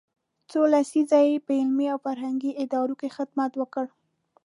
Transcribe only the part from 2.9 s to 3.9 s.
کې خدمت وکړ.